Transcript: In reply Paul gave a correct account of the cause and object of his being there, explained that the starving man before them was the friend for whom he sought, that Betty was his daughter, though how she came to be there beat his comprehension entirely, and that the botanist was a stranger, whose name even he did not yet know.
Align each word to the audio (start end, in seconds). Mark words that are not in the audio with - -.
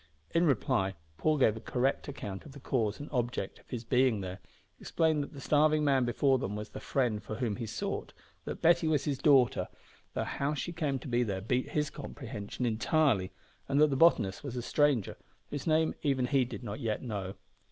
In 0.31 0.47
reply 0.47 0.95
Paul 1.19 1.37
gave 1.37 1.55
a 1.55 1.59
correct 1.59 2.07
account 2.07 2.43
of 2.47 2.53
the 2.53 2.59
cause 2.59 2.99
and 2.99 3.07
object 3.11 3.59
of 3.59 3.69
his 3.69 3.83
being 3.83 4.21
there, 4.21 4.39
explained 4.79 5.21
that 5.23 5.33
the 5.33 5.39
starving 5.39 5.83
man 5.83 6.05
before 6.05 6.39
them 6.39 6.55
was 6.55 6.69
the 6.69 6.79
friend 6.79 7.21
for 7.21 7.35
whom 7.35 7.57
he 7.57 7.67
sought, 7.67 8.11
that 8.45 8.63
Betty 8.63 8.87
was 8.87 9.03
his 9.05 9.19
daughter, 9.19 9.67
though 10.15 10.23
how 10.23 10.55
she 10.55 10.71
came 10.73 10.97
to 10.97 11.07
be 11.07 11.21
there 11.21 11.39
beat 11.39 11.69
his 11.73 11.91
comprehension 11.91 12.65
entirely, 12.65 13.31
and 13.69 13.79
that 13.79 13.91
the 13.91 13.95
botanist 13.95 14.43
was 14.43 14.55
a 14.55 14.63
stranger, 14.63 15.17
whose 15.51 15.67
name 15.67 15.93
even 16.01 16.25
he 16.25 16.45
did 16.45 16.63
not 16.63 16.79
yet 16.79 17.03
know. 17.03 17.35